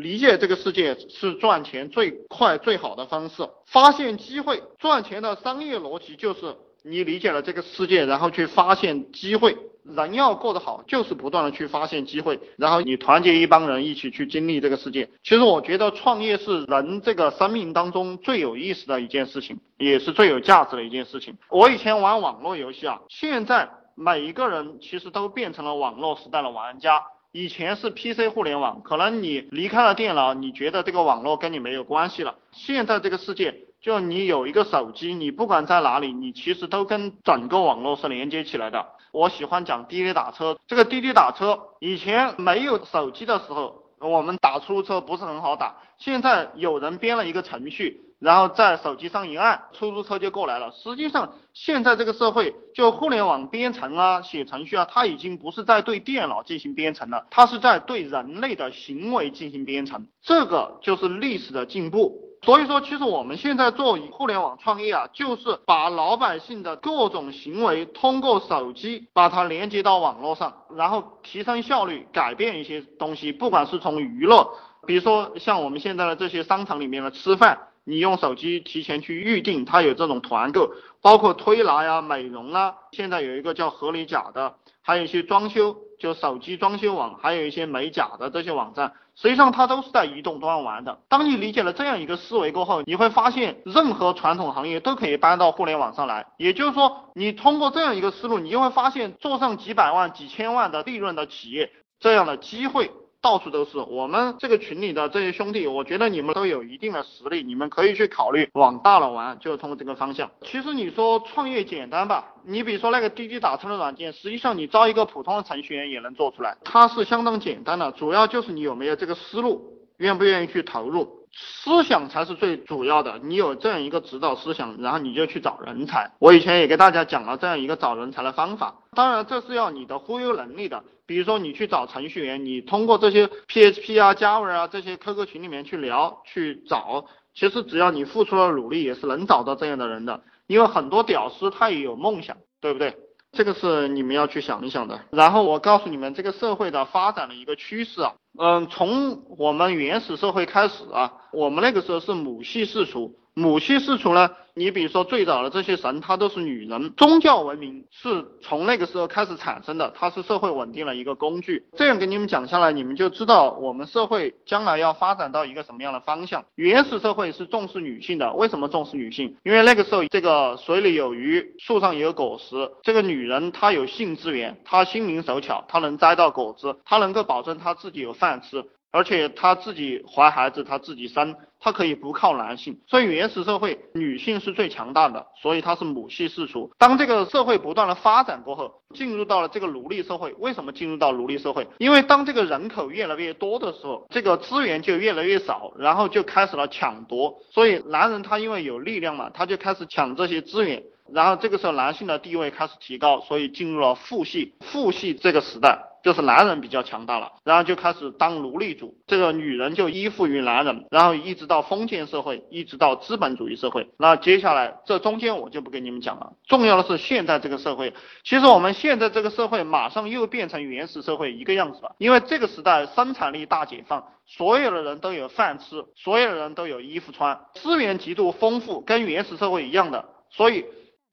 [0.00, 3.48] 理解这个世界是赚钱最快最好的方式。
[3.66, 9.56] 发现机会，赚钱的商业逻辑就是你理解了这个世界，然后去发现机会。
[9.82, 15.08] 人要过得好，就是不断的去发现机会，然后你团结一帮人一起去经历这个世界。
[15.24, 21.36] 其实我觉得创业是人这个生命当中最有意思的一件事情，也是最有价值的一件事情。
[21.48, 27.02] 我以前玩网络游戏啊，现在每一个人其实都变成了网络时代的玩家。
[27.32, 32.34] 以前是 PC 互联网，可能你离开了电脑，你觉得这个网络跟你没有关系了。
[32.50, 38.84] 现在这个世界，就你有一个手机，你不管在哪里，你其实都跟整个网络是连接起来的。
[39.12, 48.00] 我喜欢讲滴滴打车，这个滴滴打车以前没有手机的时候，我们打出租车不是很好打，现在有人编了一个程序。
[48.20, 50.70] 然后在手机上一按，出租车就过来了。
[50.72, 60.06] 实际上，现在这个社会，就互联网编程啊、写程序啊，它已经不是在对电脑进行编程了，它是在对人类的行为进行编程。
[60.22, 62.28] 这个就是历史的进步。
[62.42, 73.32] 所以说，其实我们现在做互联网创业啊，就是把老百姓的各种行为通过手机把它连接到网络上，然后提升效率，改变一些东西。
[73.32, 74.46] 不管是从娱乐，
[74.86, 77.58] 比如说像我们现在的这些商场里面的吃饭。
[77.84, 91.00] 你用手机提前去预定，它有这种团购，包括推拿呀、美容啊，现在有一个叫合理甲的，还有一些装修，就手机装修网，还有一些美甲的这些网站，实际上它都是在移动端玩的。
[91.08, 96.26] 当你理解了这样一个思维过后，你会发现任何传统行业都可以搬到互联网上来。
[96.36, 102.90] 也就是说，你通过这样一个思路，你就会发现做上几百万、几千万的利润的企业，这样的机会。
[103.22, 110.30] 到处都是我们这个群里的这些兄弟，我觉得你们都有一定的实力，你们可以去考虑往大了玩，就通过这个方向。
[110.42, 112.34] 其实你说创业简单吧？
[112.44, 121.20] 你比如说那个滴滴打车的软件，实际上你招一个普通的程序员也能做出来，它是相当简单的，主要就是你有没有这个思路，愿不愿意去投入。
[121.32, 126.10] 思想才是最主要的，你有这样一个指导思想，然后你就去找人才。
[126.18, 130.82] 我以前也给大家讲了这样一个找人才的方法，当然这是要你的忽悠能力的。
[131.06, 137.04] 比如说你去找程序员，你通过这些 PHP 啊、Java 啊这些 QQ 群里面去聊去找，
[137.34, 140.22] 其实只要你付出了努力，也是能找到这样的人的。
[140.48, 142.96] 因为很多屌丝他也有梦想，对不对？
[143.32, 145.00] 这个是你们要去想一想的。
[145.10, 148.14] 然后我告诉你们这个社会的发展的一个趋势啊。
[148.38, 153.19] 嗯，从我们原始社会开始啊，我们那个时候是母系氏族。
[153.34, 156.92] 母系氏族呢，你比如说最早的这些神，他都是女人。
[156.96, 161.64] 宗教文明是从那个时候开始产生的，它是社会稳定的一个工具。
[161.76, 166.44] 这样给你们讲下来，你们就知道我们社会将来要发展到一个什么样的方向。
[166.56, 169.36] 原始社会是重视女性的，为什么重视女性？
[169.44, 178.64] 因为那个时候这个水里有鱼，树上有果实，这个女人她有性资源，她心灵手巧，她能摘到果子，她能够保证她自己有饭吃。
[178.90, 182.78] 而且她自己怀孩子，她自己生，她可以不靠男性。
[182.86, 186.72] 所以原始社会女性是最强大的，所以她是母系氏族。
[186.78, 190.32] 当这个社会不断的发展过后，进入到了这个奴隶社会。
[190.38, 191.66] 为什么进入到奴隶社会？
[191.78, 197.38] 因为当这个人口越来越多的时候，这个资源就越来越少，然后就开始了抢夺。
[197.50, 200.82] 所以男人他因为有力量嘛，他就开始抢这些资源。
[201.12, 205.89] 然后这个时候男性的地位开始提高，所以进入了父系父系这个时代。
[206.02, 213.90] 就是男人比较强大了，然后就开始当奴隶主，这个女人就依附于男人，然后一直到封建社会，一直到资本主义社会。
[213.98, 217.92] 那接下来这中间我就不跟你们讲了，重要的是现在这个社会，
[218.24, 230.64] 其实我们现在这个社会马上又变成原始社会一个样子了，因为这个时代生产力大解放，所有的人都有饭吃，所有的人都有衣服穿，资源极度丰富，跟原始社会一样的，所以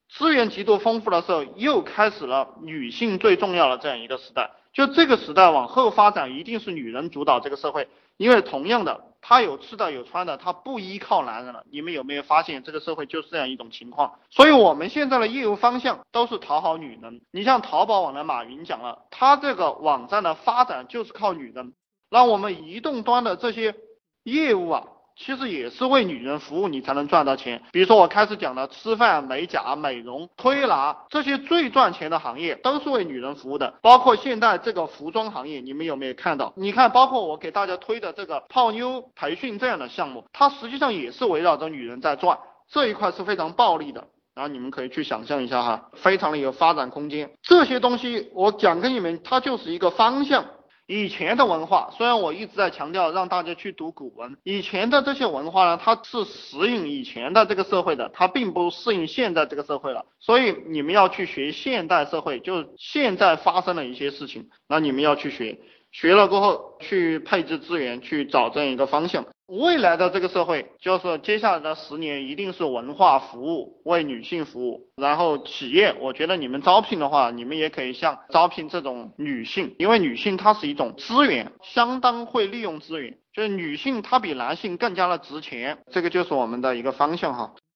[0.09, 4.51] 资源极度丰富的时候，又开始了女性最重要的这样一个时代。
[4.77, 11.63] 就这个时代往后发展，一定是女人主导这个社会，因为同样的，她有吃的有穿的，她不依靠男人了。
[11.71, 14.19] 你们有没有发现这个社会就是这样一种情况？
[14.29, 17.21] 所以我们现在的业务方向都是讨好女人。
[17.31, 21.73] 你像淘宝网的马云讲了，他这个网站的发展就是靠女人，
[22.11, 23.73] 让我们移动端的这些
[24.21, 24.83] 业务啊。
[25.17, 27.61] 其实也是为女人服务，你才能赚到钱。
[27.71, 33.73] 比如说我开始讲的吃饭、美甲、美容、推拿这些最赚钱的行业，都是为女人服务的。
[33.81, 36.53] 包括现在这个服装行业，你们有没有看到？
[36.55, 42.37] 你看，包括我给大家推的这个泡妞培训这样的项目，它实际上也是围绕着女人在转。
[42.69, 47.31] 这一块是非常暴利的，然后你们可以去想象一下哈，非常的有发展空间。
[47.41, 50.45] 这些东西我讲给你们，它就是一个方向。
[50.87, 60.05] 以前的文化，虽然我一直在强调让大家去读古文，以前的这些文化呢，它是适应以前的这个社会的，它并不适应现在这个社会了。
[60.19, 65.59] 所以你们要去学现代社会，就现在发生的一些事情，那你们要去学。
[65.89, 69.25] 学了过后去配置资源，去找这样一个方向。
[69.47, 74.89] 未来的这个社会，就是接下来的十年一定是文化服务，为女性服务。
[74.97, 87.53] 然后企业，我觉得你们招聘的话，你们也可以像招聘这种女性，因为女性她是一种资源，相当会利用资源，就是女性她比男性更加的值钱，这个就是我们的一个方向哈。